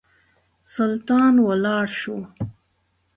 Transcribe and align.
سلطان 0.73 1.35
ولاړ 1.47 1.85
شو. 1.99 2.15